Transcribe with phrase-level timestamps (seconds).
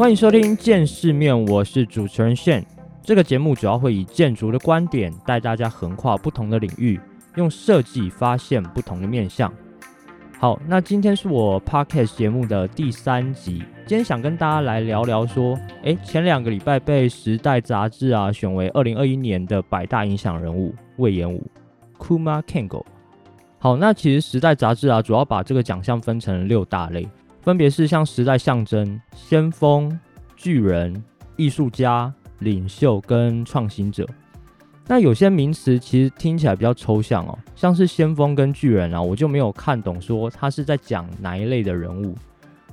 [0.00, 2.64] 欢迎收听见世面，我是主持人炫。
[3.02, 6.98] 这个节目主要会以建筑的观点带大家横跨不同的领域，
[7.34, 9.52] 用设计发现不同的面向。
[10.38, 21.46] 好，那今天是我 podcast 节目的第三集，今天想跟大家来聊聊说，诶，前两个礼拜被《时代》杂志啊选为二零二一年的百大影响人物魏延武
[21.98, 22.86] Kuma Kengo。
[23.58, 27.06] 好，那其实《时代》杂志啊主要把这个奖项分成六大类。
[27.40, 29.98] 分别是像时代象征、先锋、
[30.36, 31.02] 巨人、
[31.36, 34.06] 艺术家、领袖跟创新者。
[34.86, 42.14] 那有些名词其实听起来比较抽象哦，像是先锋跟巨人啊，我就没有看懂说他是在讲哪一类的人物。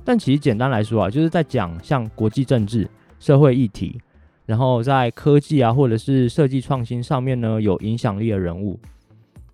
[0.04, 2.88] 但其实简单来说啊，就是在讲像国际政治、
[3.20, 4.00] 社会议题，
[4.46, 8.80] 然后在科技啊或者是设计创新上面呢有影响力的人物。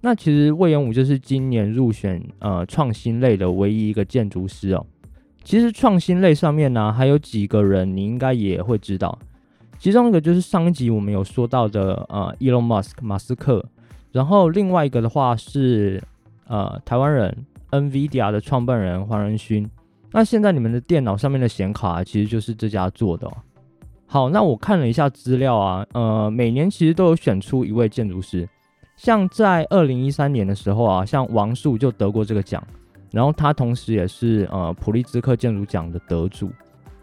[0.01, 4.87] 那其实魏延武就是今年入选呃创新类的唯一一个建筑师哦。
[5.45, 9.17] 其实创新类上面呢，还有几个人你应该也会知道，
[9.79, 13.65] 其中一个就是上一集我们有说到的呃，Elon Musk 马斯克，
[14.11, 16.03] 然后另外一个的话是
[16.49, 19.69] 呃台湾人 NVIDIA 的创办人黄仁勋。
[20.11, 23.29] 那现在你们的电脑上面的显卡其实就是这家做的。
[23.29, 23.33] 哦
[24.07, 28.49] 好，那我看了一下资料啊，呃，每年其实都有选出一位建筑师，
[28.97, 32.63] 像在二零一三年的时候啊，像王树就得过这个奖。
[33.15, 36.51] 然后他同时也是呃普利兹克建筑奖的得主。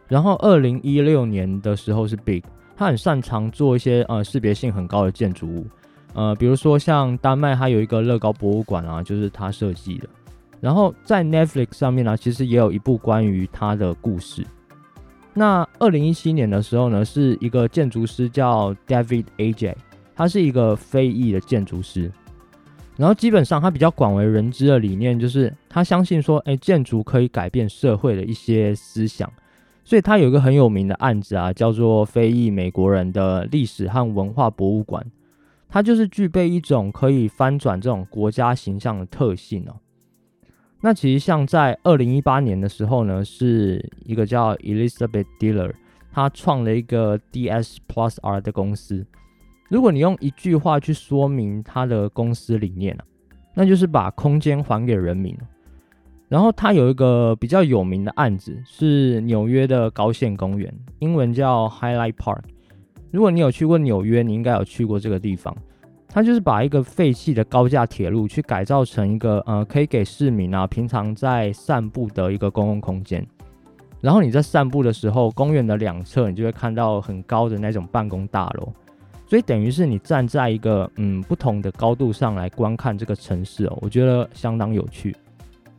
[0.09, 2.44] 然后二零一六年的时候是 Big，
[2.76, 5.66] 他很擅长做一些呃识别性很高的建筑物，
[6.14, 10.09] 呃比如说像丹麦它有一个乐高博物馆啊，就是他设计的。
[10.59, 14.46] 然后在 Netflix 上面呢，其实也有一部关于他的故事。
[15.34, 19.78] 那二零一七年的时候呢，是一个建筑师叫 David A.J，
[20.14, 22.12] 他是一个非裔的建筑师。
[22.97, 29.31] 然后基本上，他比较广为人知的理念就是他相信说，哎，建筑可以改变社会的一些思想。
[29.84, 35.06] 所以他有一个很有名的案子啊，叫做非裔美国人的历史和文化博物馆。
[35.68, 39.78] 它就是具备一种可以翻转这种国家形象的特性哦。
[40.81, 45.72] 那其实像在二零一八年的时候呢，是一个叫 Elizabeth Diller，
[46.12, 49.06] 他创了一个 DS Plus R 的公司。
[49.72, 53.06] 如果你用一句话去说明他的公司理念啊，
[53.56, 55.34] 那就是把空间还给人民。
[56.28, 62.42] 然后他有一个比较有名的案子是纽约的高线公园，英文叫 Highlight Park。
[63.12, 65.56] 如果你有去过纽约，你应该有去过这个地方。
[66.10, 73.26] 它就是把一个废弃的高架铁路去改造成一个呃可以给市民啊平常在散步的一个公共空间。
[74.02, 78.74] 然后你在散步的时候，公园的两侧你就会看到很高的那种办公大楼。
[79.31, 85.16] 所以等于是你站在一个嗯不同的高度上来观看这个城市哦，我觉得相当有趣。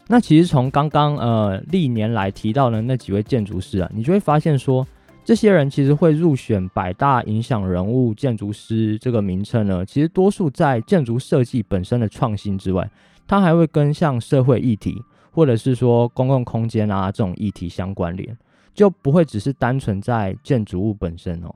[0.09, 4.87] 那其实从刚刚呃历年来提到的那几位建筑师啊，你就会发现说，
[5.23, 12.91] 这些人其实会入选百大影响人物建筑师这个名称呢，其实多数在建筑设计本身的创新之外，
[13.27, 14.99] 它还会跟像社会议题
[15.31, 18.35] 或者是说公共空间啊这种议题相关联，
[18.73, 21.55] 就不会只是单纯在建筑物本身哦。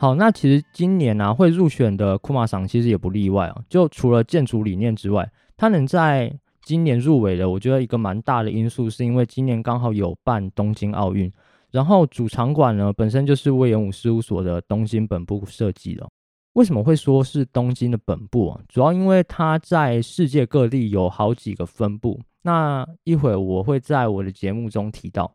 [0.00, 3.64] 好，那其实今年呢会入选的库马赏其实也不例外哦。
[3.68, 6.32] 就除了建筑理念之外，它能在
[6.62, 11.30] 今年入围的，我觉得一个蛮大的因素是因为今年刚好有办东京奥运，
[11.72, 16.08] 然后主场馆呢本身就是魏延武事务所的东京本部设计的。
[16.52, 18.60] 为什么会说是东京的本部啊？
[18.68, 22.20] 主要因为它在世界各地有好几个分部。
[22.42, 25.34] 那一会我会在我的节目中提到。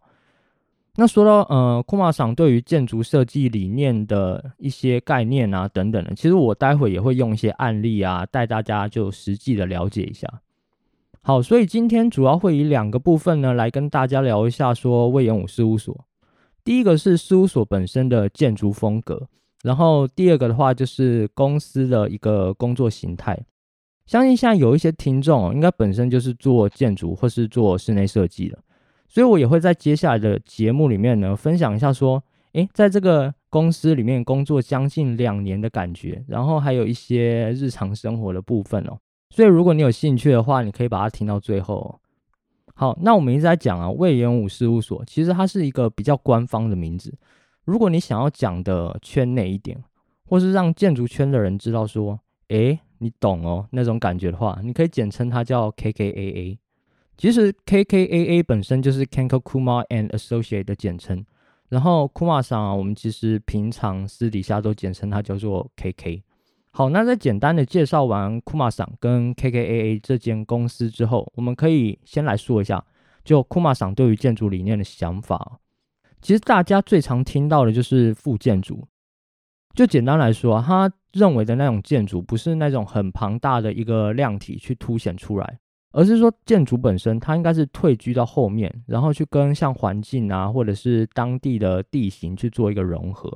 [0.96, 10.28] 那说到呃，库马赏对于建筑设计理念的一些概念啊等等的，其实我待会也会用一些案例啊，带大家就实际的了解一下。
[11.22, 16.06] 好，所以今天主要会以两个部分呢来跟大家聊一下，说魏延武事务所。
[16.64, 19.28] 第一个是事务所本身的建筑风格，
[19.64, 23.38] 然后第二个的话就是公司的一个工作形态。
[24.06, 28.60] 相信现在有一些听众应该本身就是做建筑或是做室内设计的。
[29.14, 32.24] 所以，我也会在接下来的节目里面呢，分享一下说，
[32.54, 38.98] 诶，在这个公司里面工作将近两年的感觉，然后还有一些日常生活的部分哦。
[39.30, 42.00] 所以，如果你有兴趣的话，你可以把它听到最后。
[42.74, 47.14] 好，那我们一直在讲啊，魏延武事务所，其实它是一个比较官方的名字。
[47.66, 49.78] 如果你想要讲的圈内一点，
[50.26, 56.58] 或是让建筑圈的人知道说，诶，你懂哦那种感觉的话，你可以简称它叫 KKAA。
[57.24, 61.26] 其实 KKAA 本身就是 Kenko Kuma and Associate 的简称，
[61.70, 66.22] 然后 Kuma 上啊，我们其实平常私底下都简称它叫做 KK。
[66.72, 72.84] 好，那在简单的介绍完 Kuma 上跟 KKAA 这间公司之后，我们可以先来说一下，
[73.24, 75.62] 就 Kuma 上对于建筑理念的想法。
[76.22, 78.86] 其实大家最常听到的就是副建筑。
[79.74, 85.60] 就简单来说，他认为的那种建筑不是那种很庞大的一个量体去凸显出来，
[85.94, 93.32] 而是说建筑本身它应该是退居到后面，然后去跟像环境啊或者是当地的地形去做一个融合，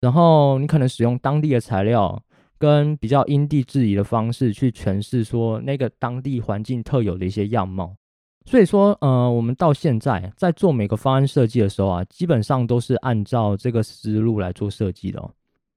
[0.00, 2.22] 然后你可能使用当地的材料
[2.58, 7.96] 跟比较因地制宜的方式去诠释说那个当地环境特有的一些样貌。
[8.46, 15.20] 所以说，呃，我们到现在在做每个方案设计的时候啊，基本上都是按照这个思路来做设计的。
[15.20, 15.30] 哦。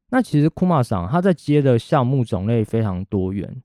[0.09, 3.61] 那其实库马桑他在接的项目种类非常多元。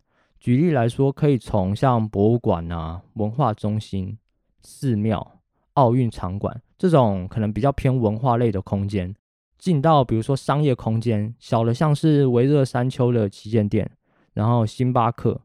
[0.49, 4.17] 举例来说，可以从像博物馆啊、文化中心、
[4.63, 5.35] 寺庙、
[5.75, 9.15] 奥运场馆这种可能比较偏文化类的空间，
[9.59, 13.91] 进到比如说商业空间，小的像是维热山丘的旗舰店，
[14.33, 15.39] 然后星巴克；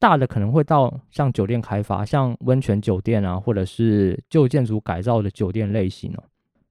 [0.00, 6.24] 大的可能会到像酒店开发，像温泉酒店啊，或者是旧建筑改造的酒店类型哦。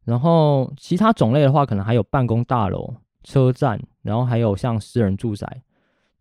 [0.03, 2.95] 然后其他种类的话，可能还有办公大楼。
[3.23, 5.63] 车站，然后还有像私人住宅，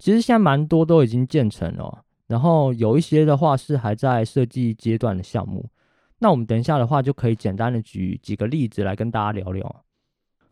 [0.05, 5.65] 其实现在蛮多都已经建成了，然后有一些的话是还在设计阶段的项目。
[6.19, 9.85] 那我们等一下的话就可以简单的举几个例子来跟大家聊聊。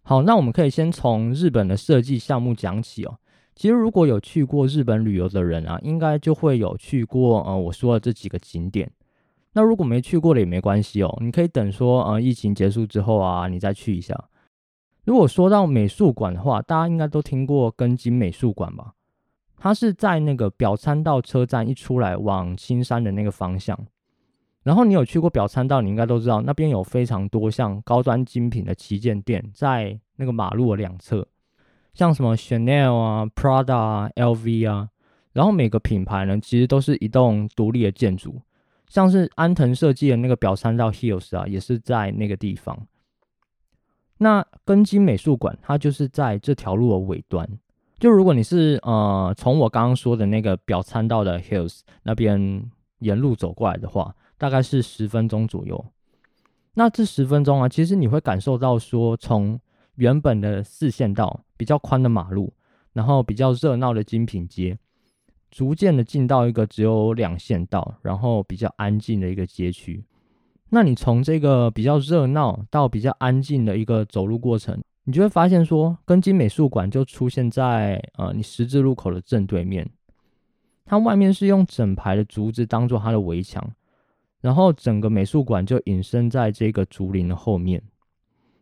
[0.01, 3.19] 好，那我们可以先从日本的设计项目讲起哦。
[3.55, 8.91] 其实如果有去过日本旅游的人啊，应该就会有去过呃我说的这几个景点。
[9.53, 14.19] 那如果没去过的也没关系哦，你可以等说呃疫情结束之后啊，你再去一下。
[15.05, 18.95] 如果说到美术馆的话，大家应该都听过根津美术馆吧？
[19.63, 23.79] 它是在那个表参道车站一出来往青山的那个方向。
[24.65, 31.25] 然后你有去过表参道，你应该都知道那边有非常多像高端精品的旗舰店，在那个马路的两侧，
[31.95, 34.89] 像什么 Chanel 啊、Prada 啊、LV 啊。
[35.33, 38.43] 然后每个品牌呢，其实都是一栋独立的建筑，
[38.89, 42.89] 像是安藤设计的那个表参道 Hills 啊，也是在那个地方。
[44.19, 47.49] 那根津美术馆，它就是在这条路的尾端。
[48.03, 52.69] 就如果你是呃从我刚刚说的那个表参道的 Hills 那边
[52.99, 55.87] 沿路走过来的话，大概是十分钟左右。
[56.75, 59.61] 那这十分钟啊，其实你会感受到说，从
[59.95, 62.53] 原本的四线道比较宽的马路，
[62.93, 64.77] 然后比较热闹的精品街，
[65.53, 70.05] 逐渐的进到一个只有两线道，然后比较安静的一个街区。
[70.71, 79.89] 那你从这个比较热闹到比较安静的一个走路过程，你就会发现说，根津美术馆就出现在呃你十字路口的正对面。
[80.85, 83.73] 它外面是用整排的竹子当做它的围墙，
[84.41, 87.83] 然后整个美术馆就隐身在这个竹林的后面。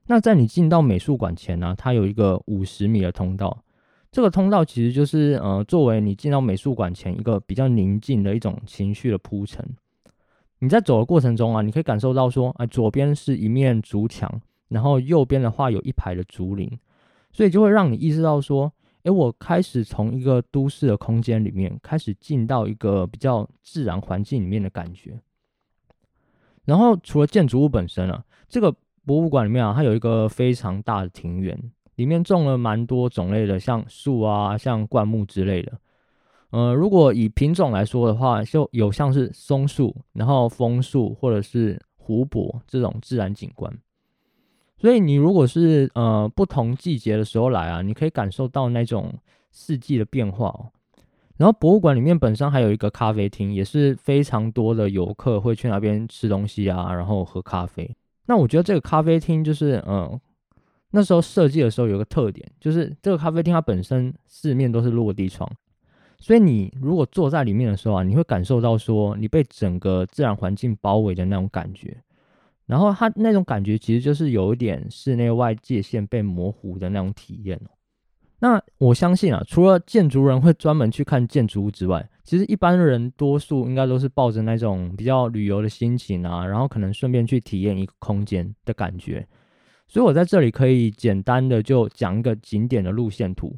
[0.06, 3.62] 那在你进到美术馆前呢，它有一个五十米的通道，
[4.10, 9.64] 这个通道其实就是呃作为你进到美术馆前一个比较宁静的一种情绪的铺陈。
[10.58, 16.70] 你在走的过程中啊，你可以感受到说，哎，左边是一面竹墙，然后右边的话有一排的竹林，
[17.30, 18.72] 所以就会让你意识到说，
[19.02, 25.20] 哎，我开始从一个都市的空间里面开始进到一个比较自然环境里面的感觉。
[26.64, 28.74] 然后除了建筑物本身啊，这个
[29.04, 31.58] 博物馆里面啊，它有一个非常大的庭园，
[31.96, 35.78] 里面种了蛮多种类的，像树啊，像灌木之类的。
[36.50, 43.72] 呃，如果以品种来说的话，就有像是松树，然后枫树或者是湖泊这种自然景观。
[44.80, 49.12] 所以你如果是呃不同季节的时候来啊，你可以感受到那种
[49.50, 50.72] 四季的变化哦。
[51.36, 57.94] 然后博物馆里面本身还有一个咖啡厅，也是非常多的游客会去那边吃东西啊，然后喝咖啡。
[58.24, 60.18] 那我觉得这个咖啡厅就是嗯，
[60.92, 65.50] 那时候设计的时候有个特点，就是这个咖啡厅它本身四面都是落地窗。
[66.18, 71.96] 所以你如果坐在里面的时候啊，你会感受到说你被整个自然环境包围的那种感觉，
[72.70, 77.70] 然后它那种感觉其实就是有一点室内外界限被模糊的那种体验哦。
[78.38, 89.26] 那我相信啊，除了建筑人会专门去看建筑物之外，其实一般人多数应该都是抱着那种比较旅游的心情啊，然后可能顺便去体验一个空间的感觉。
[89.88, 93.56] 所以我在这里可以简单的就讲一个景点的路线图，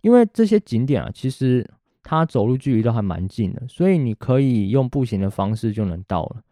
[0.00, 1.66] 因为这些景点啊，其实。
[2.04, 6.42] 它走路距离都还蛮近的，所以你可以用步行的方式就能到了。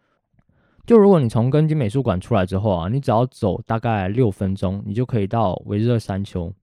[0.91, 6.53] 就如果你从根津美术馆出来之后啊，你只要走大概六分钟，你就可以到维热山丘。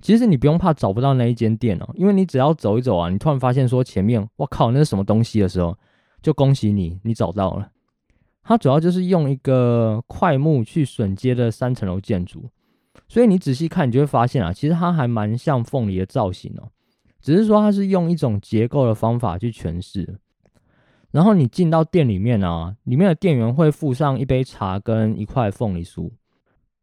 [0.00, 5.72] 其实你不用怕找不到那一间店哦，因为你只要走一走啊，你突然发现说前面，我靠，那是什么东西的时候，
[6.20, 7.70] 就恭喜你，你找到了。
[8.42, 12.50] 它主要就是用一个块木去榫接的三层楼建筑，
[13.06, 16.66] 所以你仔细看，你就会发现啊，其实它还蛮像凤梨的造型哦。
[17.20, 20.18] 只是说它是用一种结构的方法去诠释，
[21.10, 26.10] 然后你进到店里面啊，里面的店员会附上一杯茶跟一块凤梨酥。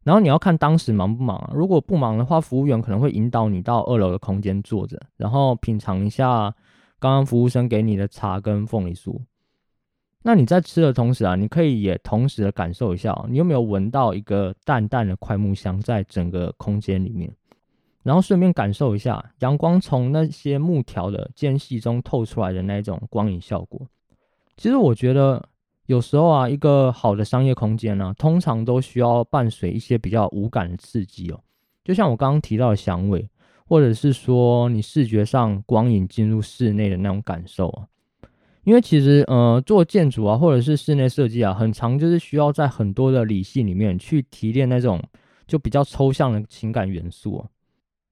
[0.02, 6.54] 然后你要看当时忙不忙，如果不忙的话，服务员可能会引导你到二楼的空间坐着，然后品尝一下
[6.98, 9.20] 刚刚服务生给你的茶跟凤梨酥。
[10.22, 17.32] 那你在吃的同时啊，你可以也同时的感受一下，你有没有闻到一个淡淡的快木香在整个空间里面，
[18.02, 23.80] 然后顺便感受一下阳光从那些木条的间隙中透出来的那种光影效果。
[24.56, 25.48] 其实我觉得。
[25.86, 31.38] 有时候啊，一个好的商业空间呢，通常都需要伴随一些比较无感的刺激哦，
[31.84, 33.30] 就像我刚刚提到的香味，
[33.68, 37.86] 或者是说你视觉上光影进入室内的那种感受啊。
[38.64, 45.00] 因为其实呃，做建筑啊，或者是室内设计啊，很长就是需要在很多的理性里面去提炼那种
[45.46, 47.46] 就比较抽象的情感元素啊。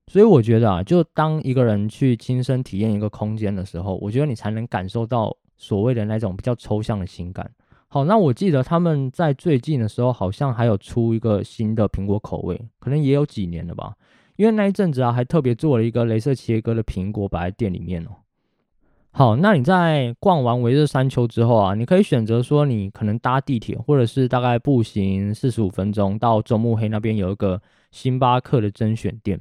[0.06, 7.50] 所以我觉得啊，就当一个人去亲身体验一个空间的时候，我觉得你才能感受到所谓的那种比较抽象的情感。
[7.88, 13.94] 好，那我记得他们在最近的时候好像还有出一个新的苹果口味，可能也有几年了吧。
[14.36, 18.10] 因为那一阵子啊，还特别做了一个镭射切割的苹果摆在店里面哦。
[19.12, 29.40] 好，那你在逛完维热山丘之后啊，你可以选择说你可能搭地铁，或者是大概步行四十五分钟到中目黑那边有一个星巴克的甄选店。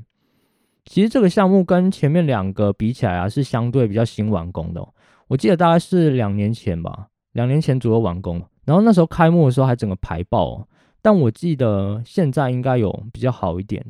[0.86, 4.88] 其实这个项目跟前面两个比起来啊，是相对比较新完工的。
[5.27, 7.08] 我记得大概是两年前吧。
[7.34, 10.68] 两年前左右完工，然后那时候开幕的时候还整个排爆，
[11.01, 13.84] 但我记得现在应该有比较好一点。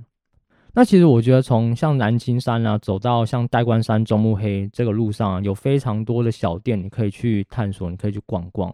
[0.74, 8.74] 那其实我觉得从像南青山啊走到像代官山、中目黑这个路上，有非常多的小店你可以去探索，你可以去逛逛。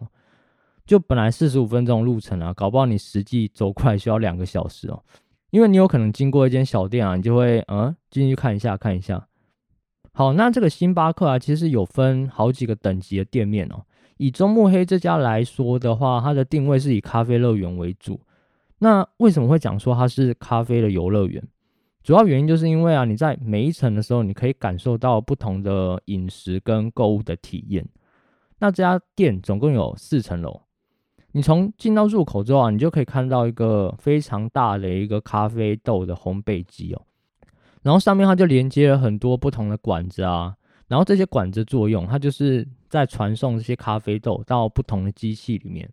[0.86, 5.02] 就本来四十五分钟路程啊，搞不好你实际走过来需要两个小时哦，
[5.50, 9.26] 因为你有可能经过一间小店啊，你就会嗯进去看一下看一下。
[10.20, 13.82] 好，那这个星巴克啊，其实有分好几个等级的店面哦。
[14.18, 18.20] 以中目黑这家来说的话，它的定位是以咖啡乐园为主。
[18.80, 21.42] 那为什么会讲说它是咖啡的游乐园？
[22.02, 27.82] 主要原因就是因为啊，你在每一层的时候，你可以感受到不同的饮食跟购物的体验。
[28.58, 30.60] 那这家店总共有四层楼，
[31.32, 37.00] 你从进到入口之后啊，你就可以看到一个非常大的一个咖啡豆的烘焙机哦，
[37.82, 40.54] 然后上面它就连接了很多不同的管子啊。
[40.88, 45.88] 然后这些管子作用，它就是在传送这些咖啡豆到不同的机器里面。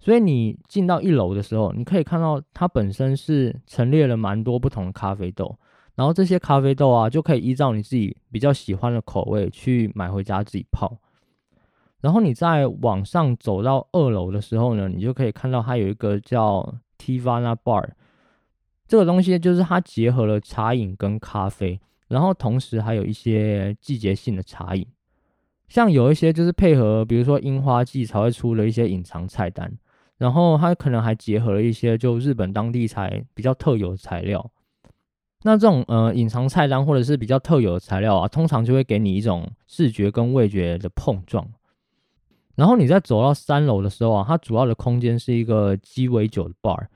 [0.00, 5.56] 所以你进到一楼的时候，你可以看到它本身是陈列了蛮多不同的咖啡豆，
[5.94, 10.98] 然后这些咖啡豆啊，就可以依照你自己比较喜欢的口味去买回家自己泡。
[12.00, 17.90] 然后你再往上走到二楼的时候呢，你就可以看到它有一个叫 Tivana Bar，
[18.90, 21.80] 这个东西就是它结合了茶饮跟咖啡。
[22.08, 24.84] 然后同时还有一些季节性的茶饮，
[25.68, 29.72] 像有一些就是配合，比如说樱花季才会出的一些隐藏菜单，
[30.18, 34.50] 然后它可能还结合了一些就日本当地才比较特有的材料。
[35.44, 41.48] 那这种呃隐藏菜单或者是比较特有的材料啊，通常就会给你一种视觉跟味觉的碰撞。
[42.56, 46.88] 然后你在走到三楼的时候啊，它主要的空间是一个鸡尾酒的 bar。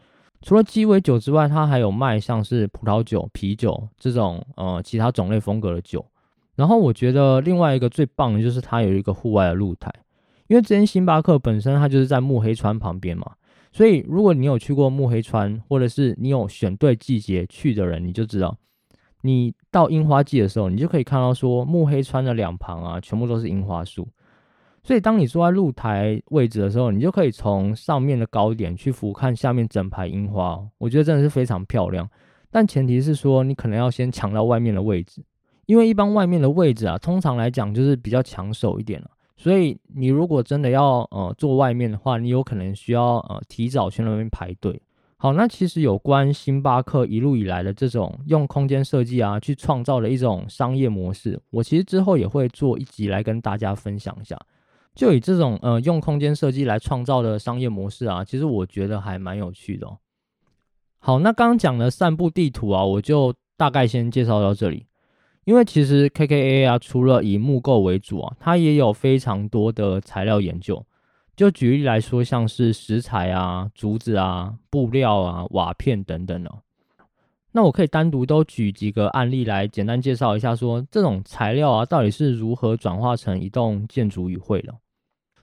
[0.45, 6.05] 除了鸡尾酒之外，它还有卖像是葡萄酒、啤酒这种呃其他种类风格的酒。
[6.55, 9.91] 然后我觉得另外一个最棒的就是它有一个户外的露台，
[10.47, 13.33] 因为这间星巴克本身它就是在木黑川旁边嘛，
[13.73, 18.55] 所以如果你有去过木黑川，或者是你有选对季节去的人，你就知道，
[19.23, 24.07] 你到樱花季的时候，你就可以看到说木黑川的两旁啊，全部都是樱花树。
[24.87, 32.07] 所以，当你坐在露台位置的时候，你就可以从上面的高点去俯瞰下面整排樱花，我觉得真的是非常漂亮。
[32.51, 35.25] 但前提是说，你可能要先抢到外面的位置，
[35.65, 39.11] 因为一般外面的位置啊，通常来讲就是比较抢手一点了。
[39.39, 44.79] 所以，你如果真的要呃坐外面的话，你有可能需要呃提早去那边排队。
[45.17, 54.39] 好，那其实有关星巴克一路以来的这种用空间设计啊，去创造的一种商业模式，我其实之后也会做一集来跟大家分享一下。
[54.95, 59.89] 就以这种呃用空间设计来创造的商业模式啊，其实我觉得还蛮有趣的。
[60.99, 64.87] 好，那刚刚讲的散步地图啊，我就大概先介绍到这里。
[65.45, 70.87] 因为其实 KKA 啊，除了以木构为主啊，它也有非常多的材料研究。
[71.37, 76.63] 就举例来说，像是石材啊、竹子啊、布料啊、瓦片等等哦。
[77.53, 84.75] 那我可以单独都举几个案例来简单介绍一下，说这种材料啊，到底是如何转化成一栋建筑与会的。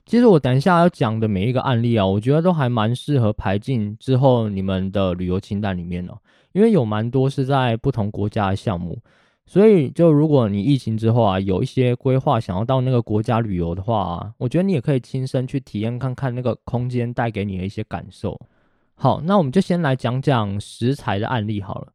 [0.04, 6.18] 其实我等一下要讲的每一个案例啊，我觉得都还蛮适合排进之后你们的旅游清单里面哦，
[6.52, 8.98] 因为有蛮多是在不同国家的项目，
[9.46, 18.38] 所以，就如果你疫情之后啊，有一些规划想要到那个国家旅游的话，我觉得你也可以亲身去体验看看那个空间带给你的一些感受。
[18.94, 21.88] 好，那我们就先来讲讲食材的案例好了。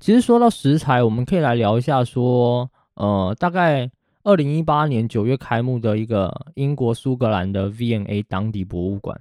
[0.00, 3.90] 其实说到食材，我们可以来聊一下说，呃，大概
[4.24, 9.20] 二零一八年九月开幕的一个英国苏格兰的 V&A 当地博物馆，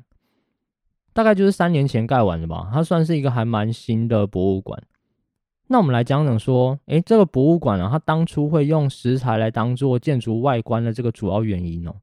[1.12, 4.82] 大概就是三年前盖完的吧，它算是一个还蛮新的博物馆。
[5.68, 11.96] 那我们来讲讲说，诶，这个博物馆啊，它当初会用石材来当做建筑外观的这个主要原因哦。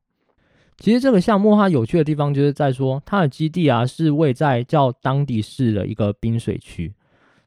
[0.78, 6.92] 其实这个项目它有趣的地方就是在说，它的基地啊是位在叫当地市的一个滨水区，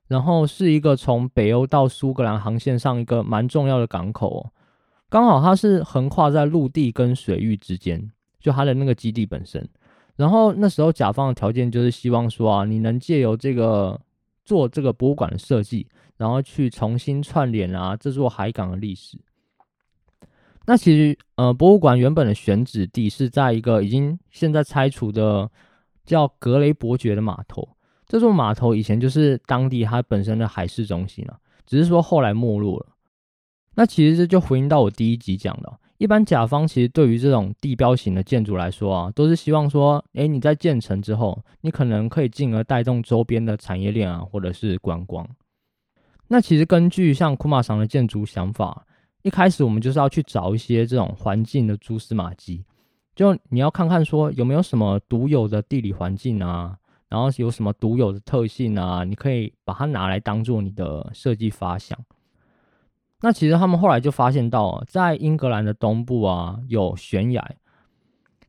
[0.07, 4.51] 然后是一个从北欧到苏格兰航线上一个蛮重要的港口哦。
[5.11, 9.63] 刚好它是横跨在陆地跟水域之间，就它的那个基地本身。
[10.15, 13.99] 然后那时候甲方的条件就是希望说啊，你能借由这个
[14.43, 15.85] 做这个博物馆的设计。
[16.17, 19.17] 然后去重新串联啊这座海港的历史。
[20.67, 25.49] 那其实呃，博物馆原本的选址地是在一个已经现在拆除的
[26.05, 27.67] 叫格雷伯爵的码头。
[28.05, 32.85] 这座码头以前就是当地它本身的海事中心啊，只是说后来没落了。
[33.75, 45.27] 那其实这就回应到我第一集讲的，一般甲方其实对于这种地标型的建筑来说啊，都是希望说，哎，你在建成之后，你可能可以进而带动周边的产业链啊，或者是观光。
[46.27, 48.85] 那其实根据像库马桑的建筑想法，
[49.21, 52.65] 一开始我们就是要去找一些这种环境的蛛丝马迹，
[53.15, 61.97] 就你要看看说有没有什么独有的地理环境啊，然后有什么独有的特性啊，你可以把它拿来当做你的设计发想。
[63.21, 67.55] 那其实他们后来就发现到，在英格兰的东部啊有悬崖，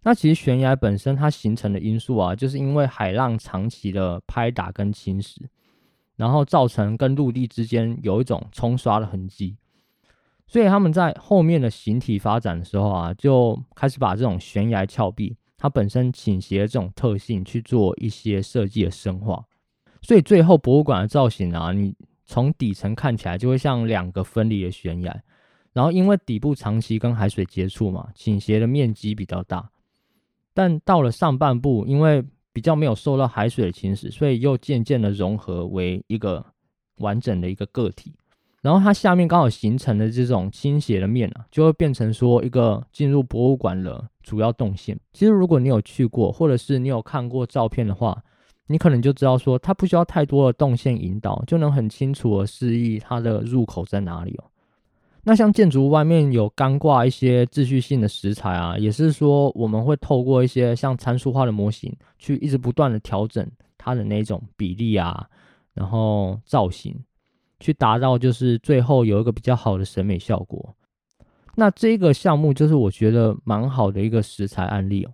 [0.02, 5.36] 那其实悬崖本身它形成的因素啊，就是因为海浪长期的拍打跟侵蚀。
[6.14, 9.56] 然后造成跟陆地之间有一种冲刷的痕迹，
[10.46, 19.42] 所以他们在后面的形体发展的时候啊，就开始把这种悬崖峭壁它本身倾斜的这种特性去做一些设计的深化，
[20.02, 21.96] 所以最后博物馆的造型啊，你
[22.32, 25.22] 从底层看起来就会像两个分离的悬崖，
[25.74, 29.68] 然后因为底部长期跟海水接触嘛，倾斜的面积比较大，
[30.54, 36.42] 但到了上半部，因为比较没有受到海水的侵蚀，所以又渐渐的融合为一个
[37.00, 38.14] 完整的一个个体。
[38.62, 44.98] 然后它下面刚好形成的这种倾斜的面啊，就会变成说一个进入博物馆的主要动线。
[45.12, 48.24] 其实如果你有去过，或者是你有看过照片的话，
[48.72, 54.44] 你可能就知道说它不需要太多的动线引导，就能很清楚的示意它的入口在哪里哦。
[55.22, 65.28] 那像建筑外面有干挂一些秩序性的石材啊，也是说我们会透过一些像参数化的模型，去一直不断的调整它的那种比例啊，
[65.74, 66.98] 然后造型，
[67.60, 70.74] 去达到就是最后有一个比较好的审美效果。
[71.54, 75.12] 那这个项目就是我觉得蛮好的一个石材案例哦。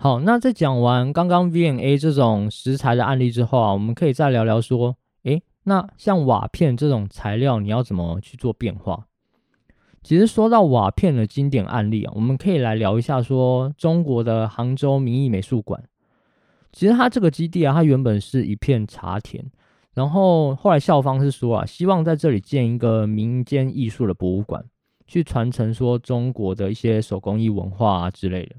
[0.00, 9.06] 好，那在讲完刚刚 VNA 这种石材的案例之后啊，我们可以再聊聊说，诶，那像瓦片这种材料，你要怎么去做变化？
[10.04, 15.82] 其实说到瓦片的经典案例啊，我们可以来聊一下说中国的杭州民艺美术馆。
[16.72, 19.44] 其实它这个基地啊，它原本是一片茶田，
[19.94, 24.64] 然后后来校方是说啊，希望在这里建一个民间艺术的博物馆，
[25.08, 28.54] 去传承说中国的一些手工艺文化啊之类的。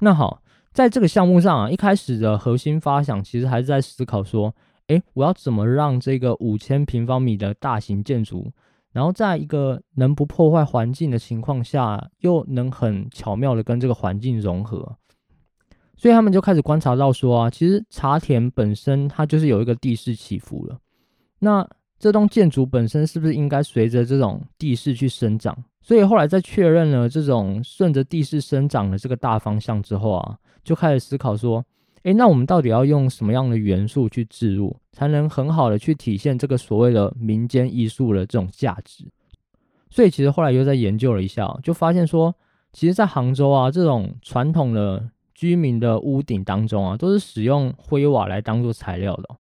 [0.00, 4.54] 那好，在这个项目上啊，一开始的核心发想其实还是在思考说，
[4.88, 8.50] 诶，我要怎么让这个五千平方米的大型建筑。
[8.92, 14.96] 然后在一个能不破坏环境的情况下，又能很巧妙的跟这个环境融合，
[15.96, 20.78] 所以他们就开始观察到说啊，其实茶田本身它就是有一个地势起伏了。
[21.38, 21.64] 那
[22.00, 25.56] 这栋建筑本身是不是应该随着这种地势去生长？
[25.82, 31.64] 所以后来在确认了这种顺着地势生长的这个大方向之后啊，就开始思考说。
[32.04, 39.04] 诶，那我们到底要用什么样的元素去置入，才能很好的去体现这个所谓的民间艺术的这种价值？
[39.90, 42.34] 所以其实后来又在研究了一下，就发现说，
[42.72, 49.36] 其实，在杭州啊这种传统的居民的屋顶当中啊，都是使用灰瓦来当做材料的。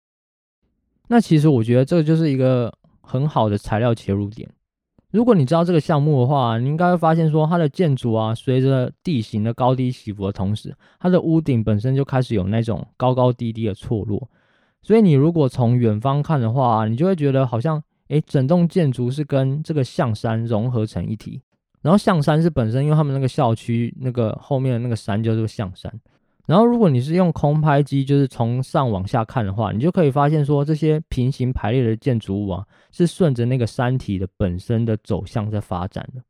[1.09, 4.49] 那其实我觉得这就是一个很好的材料切入点。
[5.15, 14.29] 如果你知道这个项目的话，你应该会发现说，它的建筑啊，随着地形的高低起伏的同时，它的屋顶本身就开始有那种高高低低的错落。
[14.81, 21.41] 所以你如果从远方看的话，你就会觉得好像，诶，整栋建筑是跟这个象山融合成一体。
[21.81, 25.89] 然后象山是本身，因为他们那个校区那个后面的那个山叫做象山，
[26.47, 36.21] 然后如果你是用空拍机，就是从上往下看的话，你就可以发现说这些平行排列的建筑物啊，是顺着那个山体的本身的走向在发展的。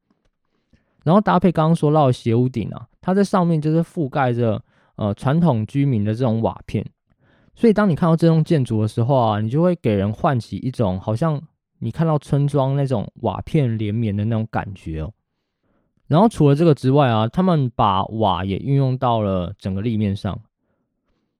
[1.03, 4.63] 然后搭配刚刚说到的斜屋顶啊，它在上面就是覆盖着
[4.95, 6.85] 呃传统居民的这种瓦片，
[7.53, 11.41] 所以当你看到这栋建筑的时候啊，你就会给人唤起一种好像
[11.79, 15.11] 你看到村庄那种瓦片连绵的那种感觉哦。
[16.07, 20.39] 然后除了这个之外啊，他们把瓦也运用到了整个立面上。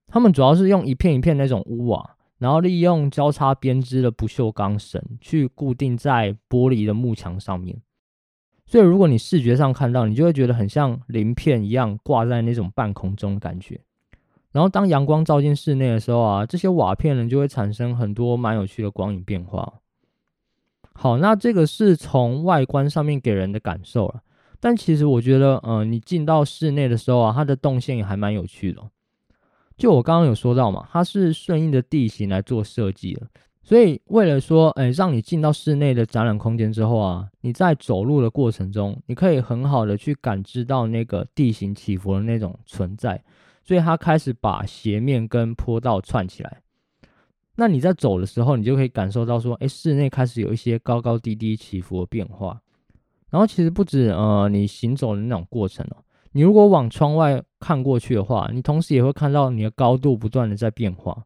[0.08, 7.80] 他们主要是用一片一片那种屋瓦，然后利用交叉编织的不锈钢绳去固定在玻璃的幕墙上面。
[8.64, 13.80] 所以如果你视觉上看到，你就会觉得很像鳞片一样挂在那种半空中的感觉。
[14.52, 19.74] 然后当阳光照进室内的时候啊，这些瓦片呢就会产生很多蛮有趣的光影变化。
[20.94, 24.22] 好，那这个是从外观上面给人的感受了。
[24.66, 28.82] 但其实我觉得，呃，你进到室内的时候啊，它的动线也还蛮有趣的。
[29.76, 33.28] 就我刚刚有说到嘛，它是顺应的地形来做设计的，
[33.62, 43.22] 所以为了说，哎，让你进到室内的展览空间之后啊，你在走路的过程中，你可以很好的去感知到那个地形起伏的那种存在，
[43.62, 46.60] 所以它开始把斜面跟坡道串起来。
[47.54, 52.60] 那你在走的时候，你就可以感受到说，哎，室内开始有一些高高低低起伏的变化。
[53.36, 55.96] 然后其实不止呃，你行走的那种过程哦，
[56.32, 61.22] 你如果往窗外看过去的话，你同时也会看到你的高度不断的在变化。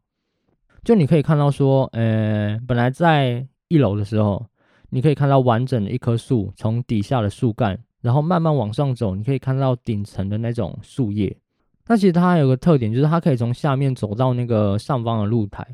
[0.83, 4.45] 就你可以看到说，呃，本来在一楼的时候，
[4.89, 11.33] 你可以看到完整的一棵树从底下的树干，然后慢慢往上走，你可以看到顶层的那种树叶。
[11.87, 15.65] 那其实它还有个特点，就是它可以从下面走到那个上方的露台。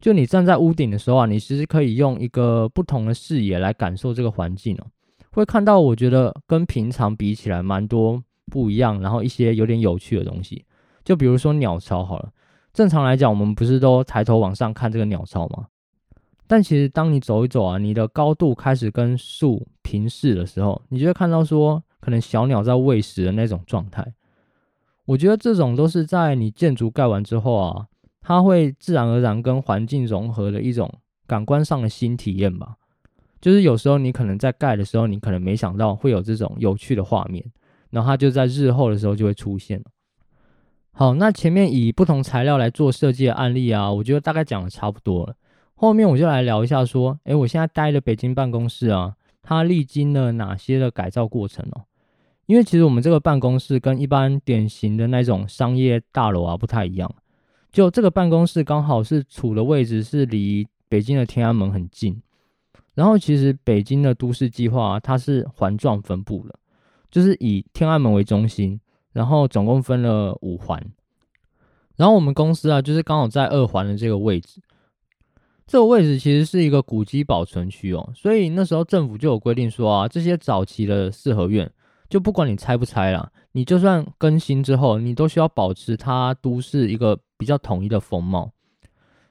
[0.00, 4.86] 就你站在屋顶的时候啊，你其实可以用一个不同的视野来感受这个环境哦。
[5.38, 10.64] 会看到，我觉得跟平常比起来蛮多不一样，然后一些有点有趣的东西，
[11.04, 12.30] 就比如说鸟巢好了。
[12.72, 15.66] 正常来讲，我们不是都抬头往上看这个鸟巢吗？
[16.46, 24.14] 但其实当你走一走啊，你的高度开始跟树平视的时候，你就会看到说，可能小鸟在喂食的那种状态。
[25.04, 27.86] 我觉得这种都是在你建筑盖完之后啊，
[28.22, 30.90] 它会自然而然跟环境融合的一种
[31.26, 32.77] 感官上的新体验吧。
[33.40, 37.44] 就是有时候你可能在盖的时候，你可能没想到会有这种有趣的画面，
[37.90, 39.82] 然后它就在日后的时候就会出现
[40.92, 45.36] 好，那前面以不同材料来做设计的案例啊，我觉得大概讲的差不多了。
[45.76, 51.84] 后面我就来聊一下，说，诶，我现在待的北京办公室啊，它历经了哪些的改造过程哦？
[52.46, 57.14] 因为其实我们这个办公室跟一般典型的那种商业大楼啊不太一样，
[57.70, 62.20] 就这个办公室刚好是处的位置是离北京的天安门很近。
[62.98, 66.58] 然后其实北京的都市计划它是环状分布的，
[67.12, 68.80] 就是以天安门为中心，
[69.12, 70.84] 然后总共分了五环。
[71.94, 74.60] 然后我们公司啊，就是刚好在二环的这个位置。
[75.64, 81.70] 这个位置其实是一个古迹保存区哦，所以那时候政府就有规定说啊，这些早期的四合院，
[82.08, 88.50] 就不管你拆不拆啦，你就算更新之后，你都需要保持它都市一个比较统一的风貌。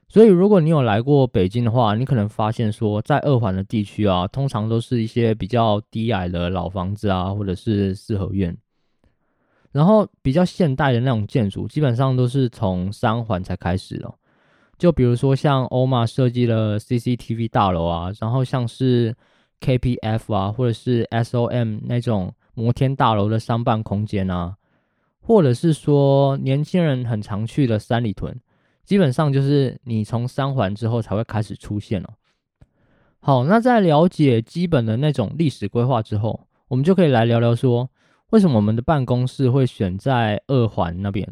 [0.09, 8.57] 所以，如果你有来过北京的话，你可能发现说，在二环的地区啊，通常都是一些比较低矮的老房子啊，或者是四合院。
[9.73, 14.11] 然后，比较现代的那种建筑，基本上都是从三环才开始的。
[14.77, 19.13] 就比如说像欧玛设计的 CCTV 大楼啊，然后像是
[19.59, 24.55] KPF 啊，或者是 SOM 那种摩天大楼的商办空间啊，
[25.19, 28.39] 或者是说年轻人很常去的三里屯。
[28.87, 32.13] 基本上就是你从三环之后才会开始出现了。
[33.19, 37.89] 好，那在了解基本的那种历史规划之后，我们就可以来聊聊说，
[38.29, 41.27] 为什么我们的办公室会选在二环那边？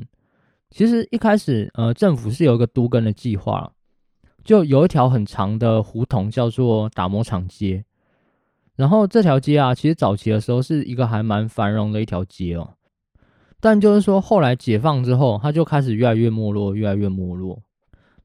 [0.69, 3.71] 其实一开始，呃，政府是有一个都更的计划，
[4.43, 7.85] 就有一条很长的胡同叫做打磨厂街，
[8.75, 12.74] 然后这条街啊，其实早期的时候是一个还蛮繁荣的一条街哦。
[13.59, 17.59] 但就是说，后来解放之后，它就开始越来越没落，越来越没落。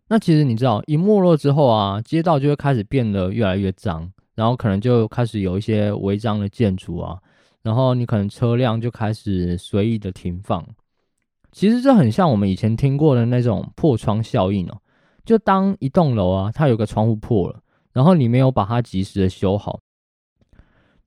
[0.09, 7.19] 那其实你知道，一没落之后啊，街道就会开始变得越来越脏，然后可能就开始有一些违章的建筑啊，
[7.63, 10.67] 然后你可能车辆就开始随意的停放。
[11.53, 14.77] 其实这很像我们以前听过的那种破窗效应哦。
[15.25, 17.61] 就当一栋楼啊，它有个窗户破了，
[17.93, 19.81] 然后你没有把它及时的修好。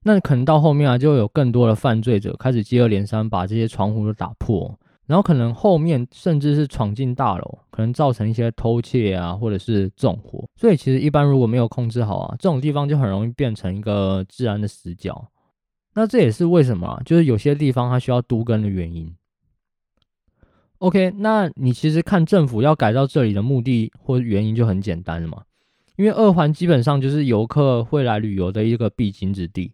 [0.04, 10.46] 那可能到后面啊，就有更多的犯罪者开始接二连三把这些窗户都打破，然后可能后面甚至是闯进大楼，可能造成一些偷窃啊，或者是纵火。
[10.56, 15.30] 所以其实一般如果没有控制好啊，这种地方就很容易变成一个治安的死角。
[15.94, 19.14] 那这也是为什么，就是有些地方它需要都根的原因。
[20.78, 25.44] OK，那你其实看政府要改造这里的目的或原因就很简单了嘛，
[25.96, 29.72] 因为二环基本上就是游客会来旅游的一个必经之地，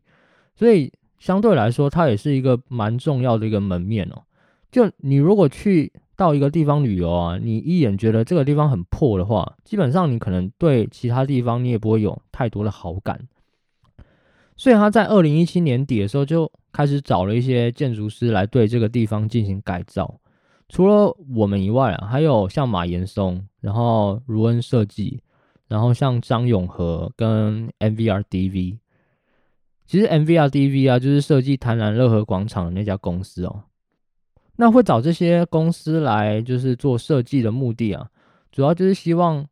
[0.56, 4.22] 所以相对来说它也是一个蛮重要的一个门面哦。
[4.70, 13.26] 就你如果去到一个地方旅游啊，你一眼觉得这个地方很破的话，基本上你可能对其他地方你也不会有太多的好感。
[14.56, 20.20] 所以他在二零一七年底的时候就开始找了一些建筑师来对这个地方进行改造。
[20.68, 25.20] 除了我们以外啊，还有像马岩松，然后如恩设计，
[25.66, 28.76] 然后像张永和跟 MVRDV。
[29.90, 33.64] 其实 MVRDV 啊，就是设计台南乐和广场的那家公司哦。
[34.54, 38.06] 那会找这些公司来，就是做设计的目的啊，
[38.52, 39.44] 主要就是希望，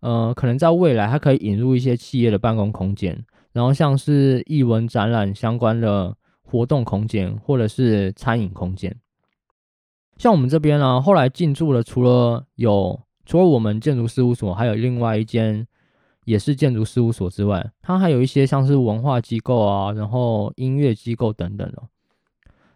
[0.00, 8.96] 呃，可能在未来它可以引入一些企业的办公空间，然后像是艺文展览相关的活动空间，或者是餐饮空间。
[10.16, 15.66] 像我们这边呢，后来进驻了，除了有除了我们建筑事务所，还有另外一间
[16.24, 21.82] 也是建筑事务所之外，它还有一些像是文化机构啊，然后音乐机构等等的。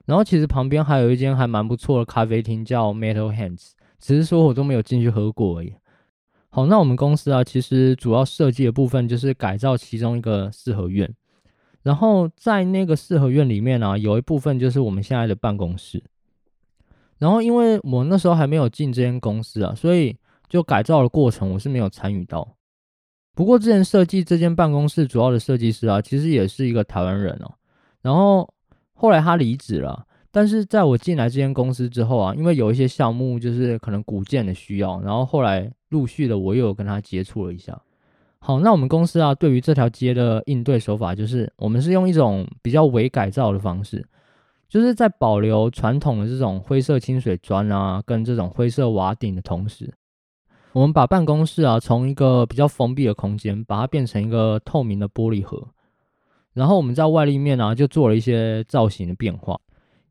[0.05, 5.75] 然后其实旁边还有一间还蛮不错的咖啡厅，叫 Metal Hands，只是说我都没有进去喝过而已。
[6.49, 11.13] 好，那我们公司啊，其实主要设计的部分就是改造其中一个四合院，
[11.83, 16.03] 然后在那个四合院里面呢，有一部分就是我们现在的办公室。
[17.19, 20.17] 然后，因为我那时候还没有进这间公司啊，所以
[20.49, 22.56] 就改造的过程我是没有参与到。
[23.37, 27.53] 不过，之前设计这间办公室主要的设计师啊，其实也是一个台湾人哦。
[28.01, 28.49] 然后
[28.95, 37.79] 后来他离职了，但是在我进来这间公司之后啊，因为有一些项目就是可能古建的需要，然后后来陆续的我又有跟他接触了一下。
[38.39, 44.03] 好，那我们公司啊，对于这条街的应对手法就是，我们是用一种比较伪改造的方式。
[44.67, 49.93] 就是在保留传统的这种灰色清水砖啊，跟这种灰色瓦顶的同时，
[50.77, 55.67] 我们把办公室啊从一个比较封闭的空间，把它变成一个透明的玻璃盒。
[56.53, 59.59] 然后我们在外立面啊就做了一些造型的变化。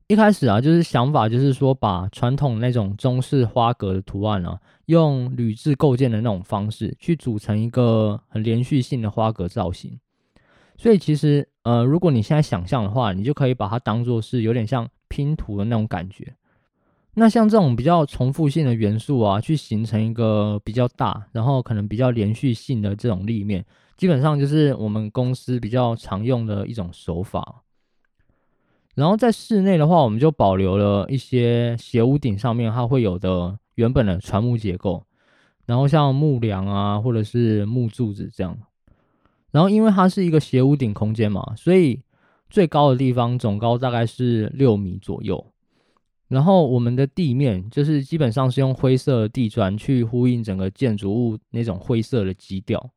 [0.07, 9.99] 一开始啊就是想法就是说把传统那种中式花格的图案啊，用铝制构建的那种方式去组成一个很连续性的花格造型。
[10.77, 16.33] 所以其实，呃，如果你现在想象的话，你就可以把它当做是有点像拼图的那种感觉。
[17.17, 27.63] 那像这种比较重复性的元素啊，去形成一个比较大，然后可能比较连续性的这种立面，基本上就是我们公司比较常用的一种手法。
[28.95, 35.03] 然后在室内的话，我们就保留了一些斜屋顶上面它会有的原本的船木结构，
[35.65, 38.57] 然后像木梁啊，或者是木柱子这样。
[39.51, 42.01] 然后，因为它是一个斜屋顶空间嘛，所以
[42.49, 45.45] 最高的地方总高大概是六米左右。
[46.35, 52.91] 然后，我们的地面就是基本上是用灰色的地砖去呼应整个建筑物那种灰色的基调。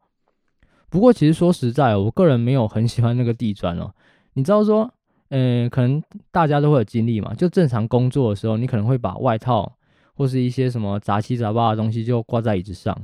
[0.90, 3.94] 不过，其实说实在，我个人没有很喜欢那个地砖哦。
[4.32, 4.92] 你知道说，
[5.28, 9.72] 嗯，可能大家都会有经历嘛，就正常工作的时候，你可能会把外套
[10.14, 13.00] 或是一些什么杂七杂八的东西就挂在椅子上，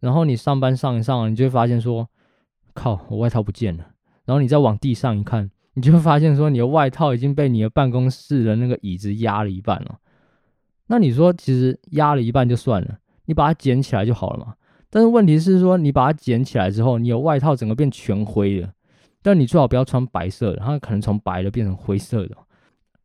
[0.00, 2.06] 然后你上班上一上，你就会发现说。
[2.74, 3.00] 靠！
[3.08, 3.84] 我外套不见了。
[4.24, 10.00] 然后你再往地上一看，你就发现说你的外套已经被你的办公室的那个椅子压了一半了。
[10.88, 14.54] 那你说，其实压了一半就算了，你把它捡起来就好了嘛。
[14.90, 18.72] 但是问题是说，你把它捡起来之后，你的外套整个变全灰了。
[19.22, 22.36] 但你最好不要穿白色的，它可能从白的变成灰色的，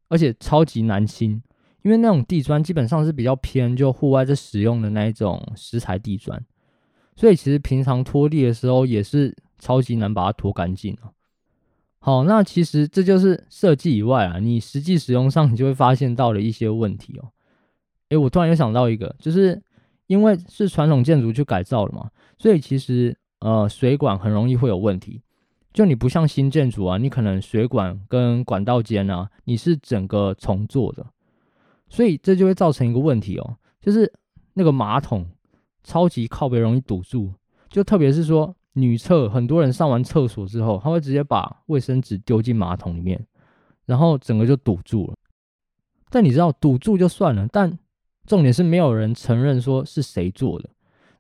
[0.09, 1.39] 而且超级难清，
[1.83, 6.43] 因为那种地砖基本上是比较偏就户外在使用的那一种石材地砖，
[7.15, 9.36] 所以其实平常拖地的时候也是。
[9.59, 11.07] 超级难把它拖干净啊！
[12.05, 17.31] 好，那其实这就是设计以外啊，你实际使用上你就会发现到了一些问题哦。
[18.09, 19.63] 诶，我突然又想到一个，就是
[20.07, 25.21] 因为是传统建筑去改造了嘛，所以其实呃水管很容易会有问题。
[25.71, 31.05] 就你不像新建筑啊，你可能水管跟管道间啊，你是整个重做的，
[31.87, 34.11] 所以这就会造成一个问题哦，就是
[34.55, 35.25] 那个马桶
[35.85, 37.31] 超级靠背容易堵住，
[37.69, 38.53] 就特别是说。
[38.73, 43.25] 女厕很多人上完厕所之后，他会直接把卫生纸丢进马桶里面，
[43.86, 45.13] 然后整个就堵住了。
[46.09, 47.77] 但你知道堵住就算了，但
[48.25, 50.69] 重点是没有人承认说是谁做的。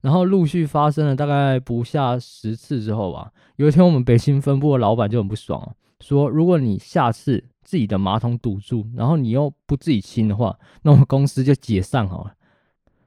[0.01, 12.33] 然后陆续发生了大概不下十次之后吧，有一天我们北京分部的老板就很不爽，说如果你下次自己的马桶堵住，然后你又不自己清的话，那我们公司就解散好了。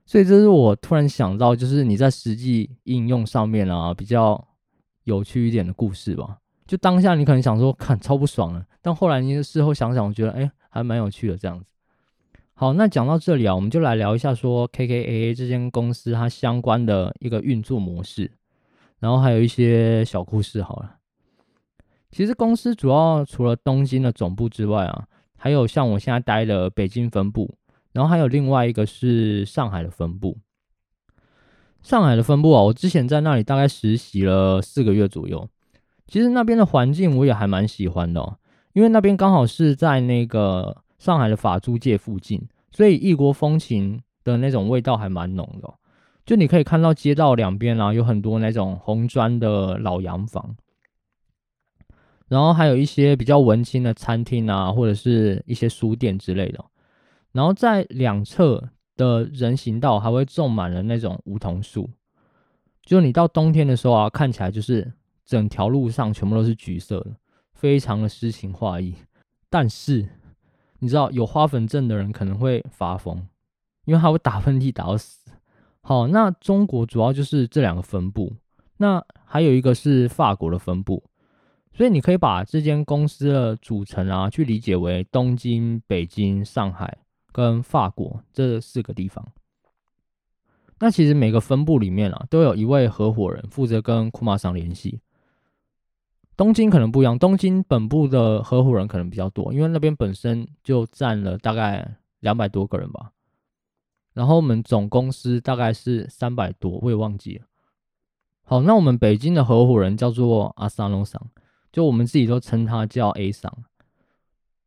[0.06, 4.46] 所以这是我突然想到，就是你在实际应用上面啊，比较
[5.02, 6.38] 有趣一点的故事吧。
[6.64, 11.66] 就当下你可能想说，看超不爽了，但后来你事后想想，我觉得哎，还蛮有趣的这样子。
[12.54, 18.30] 好，那讲到这里啊，我们就来聊一下说 KKAA 这间公司它相关的一个运作模式，
[18.98, 20.62] 然后还有一些小故事。
[20.62, 20.96] 好了，
[22.10, 27.54] 其实公司主要除了东京的总部之外啊，还有像我现在待的北京分部，
[27.96, 30.36] 然后还有另外一个是上海的分部。
[31.82, 35.48] 上海的分部啊，我之前在那里大概实习了四个月左右。
[36.06, 38.38] 其实那边的环境我也还蛮喜欢的，
[38.74, 45.72] 因为那边刚好是在那个上海的法租界附近，所以异国风情的那种味道还蛮浓的。
[46.26, 50.54] 就你可以看到街道两边啊，有很多那种红砖的老洋房，
[52.28, 56.62] 然后还有一些比较文青的餐厅啊，或者是一些书店之类的。
[57.36, 61.90] 然后在两侧的人行道还会种满了那种梧桐树，
[62.82, 64.94] 就你到冬天的时候啊，看起来就是。
[65.28, 67.16] 整条路上全部都是橘色的，
[67.52, 68.94] 非常的诗情画意。
[69.50, 70.08] 但是
[70.78, 73.26] 你知道，有花粉症的人可能会发疯，
[73.86, 75.28] 因为他会打喷嚏打到死。
[75.80, 78.36] 好，那中国主要就是这两个分部，
[78.76, 81.02] 那还有一个是法国的分部，
[81.72, 86.98] 所以你可以把这间公司的组成啊，去理解为东京、北京、上海
[87.36, 89.30] 跟法国这四个地方。
[90.78, 95.02] 那其实每个分部里面啊，都有一位合伙人负责跟库马桑联系。
[96.34, 103.12] 东京可能不一样，东京本部的合伙人可能比较多，因为那边本身就占了大概两百多个人吧。
[104.14, 107.44] 然后我们总公司大概是三百多，我也忘记了。
[108.44, 111.20] 好，那我们北京的合伙人叫做阿萨隆桑，
[111.70, 113.52] 就我们自己都称他叫 A 桑。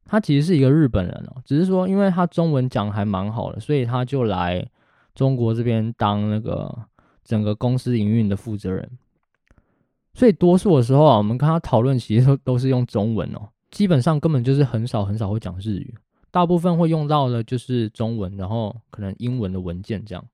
[0.10, 4.68] 他其实是一个日本人哦，只是说因为他中文讲还蛮好的，所以他就来
[5.14, 6.76] 中国这边当那个
[7.24, 8.90] 整个公司营运的负责人。
[10.16, 15.96] 所以多数的时候啊，我们跟他讨论，其实都都是用中文哦，基本上根本就是很少很少会讲日语，
[16.32, 20.26] 大部分会用到的就是中文，然后可能英文的文件这样。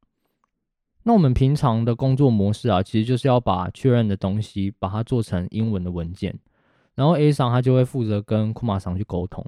[1.04, 6.36] 那我们平常的工作模式啊，其实就是要把确认的东西把它做成英文的文件，
[6.96, 9.46] 然后 A 上他就会负责跟库马上去沟通，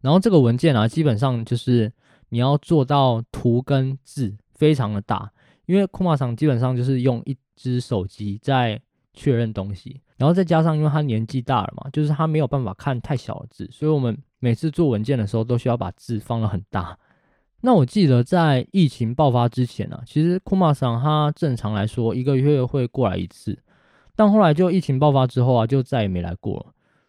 [0.00, 1.92] 然后这个文件啊，基本上就是
[2.28, 5.30] 你要做到图跟字非常的大，
[5.66, 8.80] 因为库马上基本上就是用一只手机在。
[9.18, 16.98] 确认东西，然后再加上，因为他年纪大了嘛，就是他没有办法看太小的字，所以我们每次做文件的时候都需要把字放得很大。
[17.62, 23.58] 那我记得在疫情爆发之前呢，其实库马桑他正常来说一个月会过来一次，
[24.14, 26.66] 但后来就疫情爆发之后啊，就再也没来过了。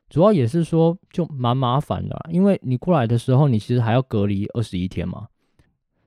[0.10, 5.28] 主要也是说就蛮麻烦的，因为你过来的时候，你其实还要隔离二十一天嘛，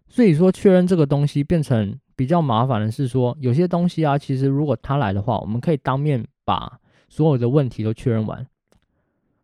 [0.09, 1.99] 所以说确认这个东西变成。
[2.17, 8.47] 比较麻烦的是说，有些东西啊，其实如果他来的话，我们可以当面把所有的问题都确认完。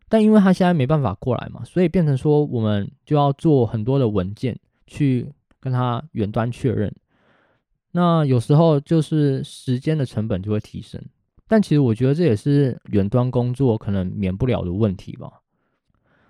[0.07, 5.27] 但因为他现在没办法过来嘛，所以变成说我们就要做很多的文件去
[5.59, 6.93] 跟他远端确认。
[7.93, 11.03] 那有时候就是时间的成本就会提升。
[11.47, 15.41] 但其实我觉得这也是远端工作可能免不了的问题吧。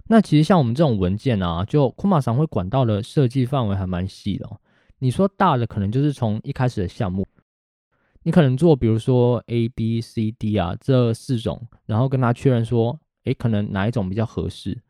[0.10, 4.48] 那其实像我们这种文件啊，就库马上会管到的设计范围还蛮细的。
[5.00, 7.28] 你说大的可能就是从一开始的项目，
[8.24, 14.82] 你可能做比如说 A、B、C、D 啊这四种，然后跟他确认说，诶，可能哪一种比较合适，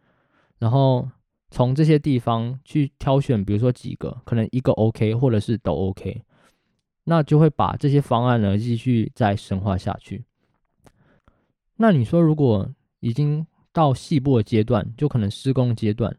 [0.59, 1.09] 然后
[1.49, 6.23] 从这些地方去挑选，比如说几个，可能一个 OK，或者是都 OK，
[7.09, 10.25] 那就会把这些方案呢继续再深化下去。
[11.77, 16.13] 那你说如果已经到细部的阶段，就可能施工阶段。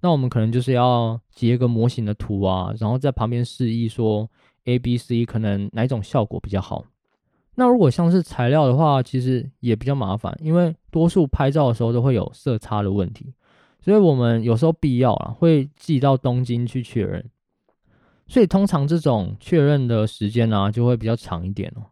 [0.00, 4.30] 那我们可能就是要截个模型的图啊，然后在旁边示意说
[4.66, 6.84] A、B、C 可能哪种效果比较好。
[7.56, 13.34] 那如果像是材料的话，其实也比较麻烦，因为多数拍照的时候都会有色差的问题，
[13.80, 17.28] 所以我们有时候必要啊会寄到东京去确认。
[18.28, 21.82] 所以通常这种确认的时间呢就会比较长一点哦。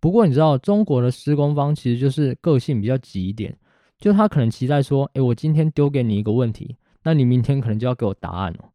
[0.00, 3.56] 不过你知道中国的施工方其实就是个性比较急一点，
[3.98, 6.76] 就他可能期待说，诶，我今天丢给你一个问题。
[7.02, 8.68] 那你明天可能就要给我答案哦。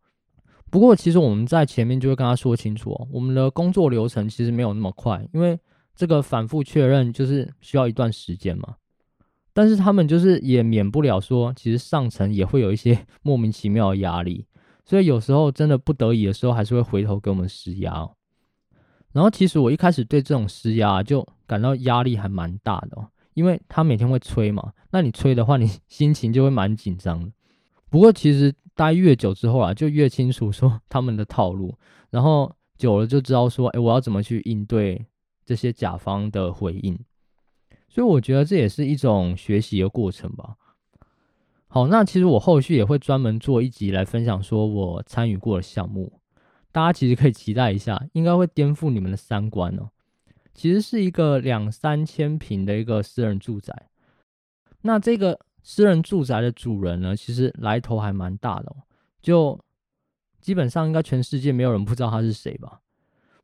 [0.72, 5.60] 不过其实我们在前面就会跟他说清楚哦，我们的工作流程其实没有那么快，因为
[5.96, 8.76] 这个反复确认就是需要一段时间嘛。
[9.54, 14.48] 但是他们就是也免不了说，其实上层也会有一些莫名其妙的压力，
[14.86, 17.94] 所以有时候真的不得已的时候，还是会回头给我们施压。
[17.94, 18.16] 哦。
[19.12, 27.32] 然后其实我一开始对这种施压就感到压力还蛮大的，哦，因为他每天会催嘛，那你催的话，你 心情就会蛮紧张的。
[27.90, 31.78] 不过其实待越久之后啊，就越清楚说他们的套路，
[32.10, 35.06] 然后久了就知道说，哎，我要怎么去应对
[35.46, 37.00] 这些甲方的回应。
[37.88, 40.56] 所以我觉得这也是一种学习的过程吧。
[41.74, 46.20] 好，那其实我后续也会专门做一集来分享，说我参与过的项目，
[46.72, 49.90] 大家其实可以期待一下，应该会颠覆你们的三观哦。
[50.54, 53.74] 其实是一个两三千平的一个私人住宅，
[54.84, 58.76] 那这个私人住宅的主人呢，其实来头还蛮大的，
[59.20, 59.60] 就
[60.40, 62.82] 基本上应该全世界没有人不知道他是谁吧。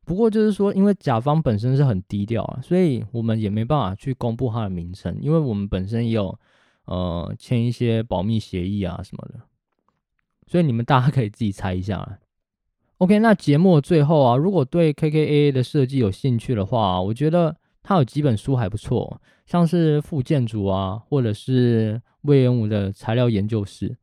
[0.05, 6.38] 不过就是说，因为甲方本身是很低调啊，所以我们也没办法去公布他的名称，因为我们本身也有。
[6.90, 9.36] 呃，签一些保密协议啊什么的，
[10.48, 12.18] 所以你们大家可以自己猜一下。
[12.98, 23.96] OK，那节目最后啊，如果对 KKA 的设计有兴趣的话，我觉得它有几本书还不错，像是副建筑啊，或者是魏延武的材料研究室。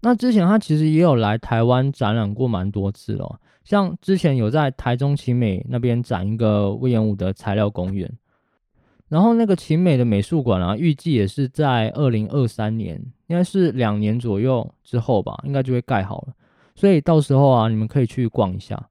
[0.00, 8.10] 那之前他其实也有来台湾展览过蛮多次了，像之前有在台中奇美那边展一个魏延武的材料公园。
[9.08, 12.96] 然后那个秦美的美术馆啊，预计也是在二零二三年，
[13.28, 16.34] 应该是两年左右之后吧，应该就会盖好了。
[16.74, 18.88] 所以到时候啊，你们可以去逛一下。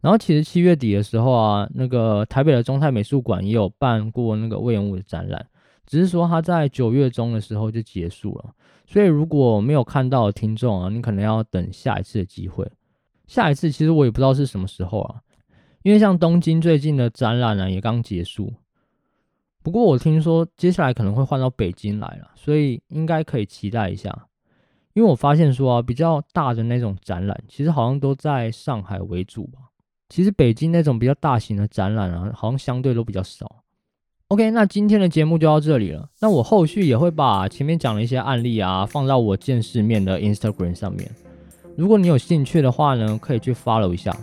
[0.00, 5.44] 然后其实七月底的时候啊，那个台北的中泰美术馆也有办过那个魏延武的展览，
[5.86, 8.54] 只是说他在九月中的时候就结束了。
[8.86, 12.68] 所以如果没有看到的听众啊，你可能要等下一次的机会。
[13.26, 15.20] 下一次其实我也不知道是什么时候啊，
[15.82, 18.52] 因为像东京最近的展览呢也刚结束。
[19.62, 24.26] 不过我听说接下来可能会换到北京来了，所以应该可以期待一下。
[24.94, 29.58] 因为我发现说啊，比较大的那种展览，其实好像都在上海为主吧。
[30.08, 33.62] 其实北京那种比较大型的展览啊，好像相对都比较少。
[34.28, 36.08] OK，那今天的节目就到这里了。
[36.20, 41.10] 那我后续也会把前面讲的一些案例啊，放到我见世面的 Instagram 上面。
[41.76, 44.14] 如果你有兴趣的话呢，可以去 follow 一下。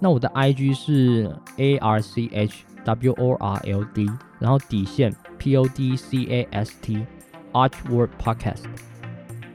[0.00, 2.64] 那我的 IG 是 A R C H。
[2.88, 4.08] W O R L D，
[4.38, 8.64] 然后底线 P O D C A S T，Archword Podcast。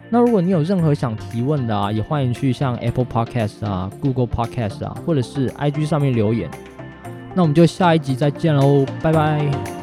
[0.10, 6.50] 那如果你有任何想提问的啊，也欢迎去像 Apple Podcast 啊、Google Podcast 啊，或者是 IG 上面留言。
[7.34, 9.83] 那我们就下一集再见喽，拜拜。